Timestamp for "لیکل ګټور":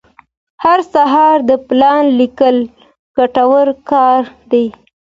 2.19-3.67